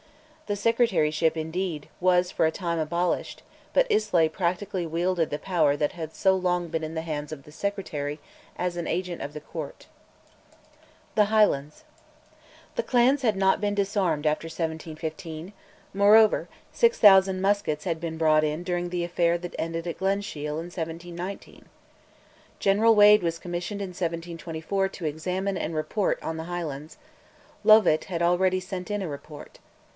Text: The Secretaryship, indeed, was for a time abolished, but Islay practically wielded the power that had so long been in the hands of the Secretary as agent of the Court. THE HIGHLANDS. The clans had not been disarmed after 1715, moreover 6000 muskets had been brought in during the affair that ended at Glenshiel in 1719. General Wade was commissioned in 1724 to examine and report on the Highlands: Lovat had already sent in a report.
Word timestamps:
The 0.47 0.55
Secretaryship, 0.57 1.37
indeed, 1.37 1.87
was 2.01 2.29
for 2.31 2.45
a 2.45 2.51
time 2.51 2.77
abolished, 2.79 3.41
but 3.71 3.85
Islay 3.89 4.27
practically 4.27 4.85
wielded 4.85 5.29
the 5.29 5.39
power 5.39 5.77
that 5.77 5.93
had 5.93 6.13
so 6.13 6.35
long 6.35 6.67
been 6.69 6.83
in 6.83 6.93
the 6.95 7.03
hands 7.03 7.31
of 7.31 7.43
the 7.43 7.51
Secretary 7.53 8.19
as 8.57 8.75
agent 8.77 9.21
of 9.21 9.33
the 9.33 9.39
Court. 9.39 9.85
THE 11.15 11.25
HIGHLANDS. 11.25 11.85
The 12.75 12.83
clans 12.83 13.21
had 13.21 13.37
not 13.37 13.61
been 13.61 13.75
disarmed 13.75 14.25
after 14.25 14.47
1715, 14.47 15.53
moreover 15.93 16.49
6000 16.73 17.39
muskets 17.39 17.85
had 17.85 18.01
been 18.01 18.17
brought 18.17 18.43
in 18.43 18.63
during 18.63 18.89
the 18.89 19.05
affair 19.05 19.37
that 19.37 19.55
ended 19.57 19.87
at 19.87 19.99
Glenshiel 19.99 20.57
in 20.59 20.65
1719. 20.67 21.65
General 22.59 22.95
Wade 22.95 23.23
was 23.23 23.39
commissioned 23.39 23.81
in 23.81 23.89
1724 23.89 24.89
to 24.89 25.05
examine 25.05 25.57
and 25.57 25.75
report 25.75 26.21
on 26.23 26.35
the 26.37 26.45
Highlands: 26.45 26.97
Lovat 27.63 28.05
had 28.05 28.21
already 28.21 28.59
sent 28.59 28.89
in 28.91 29.01
a 29.03 29.07
report. 29.07 29.59